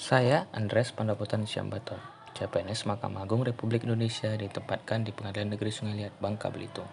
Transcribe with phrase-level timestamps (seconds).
[0.00, 2.00] Saya Andres Pandapotan Syambaton,
[2.32, 6.88] CPNS Mahkamah Agung Republik Indonesia ditempatkan di Pengadilan Negeri Sungai Liat, Bangka Belitung.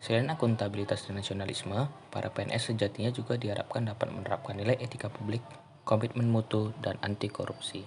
[0.00, 1.76] Selain akuntabilitas dan nasionalisme,
[2.08, 5.44] para PNS sejatinya juga diharapkan dapat menerapkan nilai etika publik,
[5.84, 7.84] komitmen mutu, dan anti korupsi.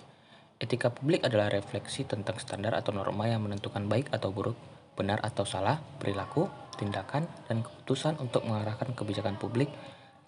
[0.62, 4.56] Etika publik adalah refleksi tentang standar atau norma yang menentukan baik atau buruk,
[4.94, 6.46] benar atau salah, perilaku,
[6.78, 9.74] tindakan, dan keputusan untuk mengarahkan kebijakan publik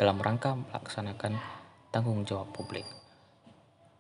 [0.01, 1.37] dalam rangka melaksanakan
[1.93, 3.00] tanggung jawab publik.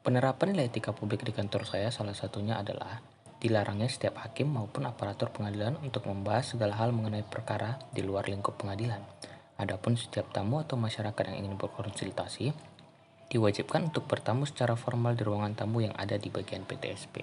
[0.01, 3.05] Penerapan nilai etika publik di kantor saya salah satunya adalah
[3.37, 8.57] dilarangnya setiap hakim maupun aparatur pengadilan untuk membahas segala hal mengenai perkara di luar lingkup
[8.57, 8.97] pengadilan.
[9.61, 12.49] Adapun setiap tamu atau masyarakat yang ingin berkonsultasi
[13.29, 17.21] diwajibkan untuk bertamu secara formal di ruangan tamu yang ada di bagian PTSP,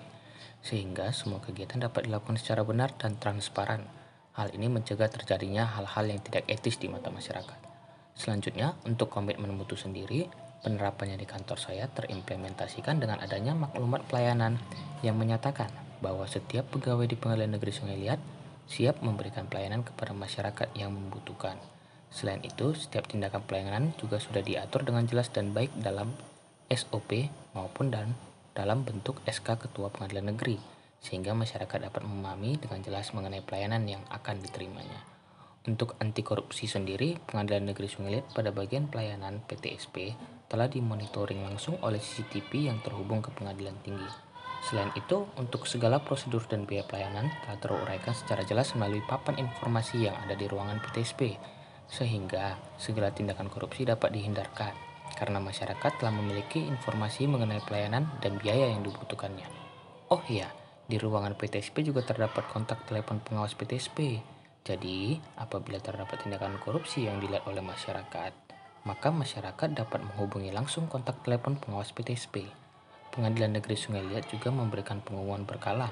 [0.62, 3.90] sehingga semua kegiatan dapat dilakukan secara benar dan transparan.
[4.38, 7.77] Hal ini mencegah terjadinya hal-hal yang tidak etis di mata masyarakat.
[8.18, 10.26] Selanjutnya, untuk komitmen mutu sendiri,
[10.58, 14.58] Penerapannya di kantor saya terimplementasikan dengan adanya maklumat pelayanan
[15.06, 15.70] yang menyatakan
[16.02, 18.18] bahwa setiap pegawai di Pengadilan Negeri Sungai Liat
[18.66, 21.62] siap memberikan pelayanan kepada masyarakat yang membutuhkan.
[22.10, 26.10] Selain itu, setiap tindakan pelayanan juga sudah diatur dengan jelas dan baik dalam
[26.66, 28.18] SOP maupun dan
[28.50, 30.58] dalam bentuk SK Ketua Pengadilan Negeri,
[30.98, 35.17] sehingga masyarakat dapat memahami dengan jelas mengenai pelayanan yang akan diterimanya.
[35.68, 40.16] Untuk anti korupsi sendiri, Pengadilan Negeri Sungai Liat pada bagian pelayanan PTSP
[40.48, 44.08] telah dimonitoring langsung oleh CCTV yang terhubung ke pengadilan tinggi.
[44.64, 50.08] Selain itu, untuk segala prosedur dan biaya pelayanan telah teruraikan secara jelas melalui papan informasi
[50.08, 51.36] yang ada di ruangan PTSP,
[51.84, 54.72] sehingga segala tindakan korupsi dapat dihindarkan
[55.20, 59.44] karena masyarakat telah memiliki informasi mengenai pelayanan dan biaya yang dibutuhkannya.
[60.08, 60.48] Oh iya,
[60.88, 64.24] di ruangan PTSP juga terdapat kontak telepon pengawas PTSP.
[64.68, 68.36] Jadi, apabila terdapat tindakan korupsi yang dilihat oleh masyarakat,
[68.84, 72.44] maka masyarakat dapat menghubungi langsung kontak telepon pengawas PTSP.
[73.08, 75.88] Pengadilan Negeri Sungai Liat juga memberikan pengumuman berkala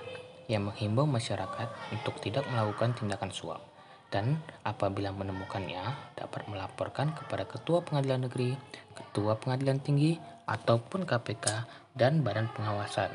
[0.53, 3.65] yang menghimbau masyarakat untuk tidak melakukan tindakan suap
[4.11, 5.83] dan apabila menemukannya
[6.15, 8.55] dapat melaporkan kepada Ketua Pengadilan Negeri,
[8.95, 10.15] Ketua Pengadilan Tinggi,
[10.47, 11.67] ataupun KPK
[11.99, 13.11] dan Badan Pengawasan.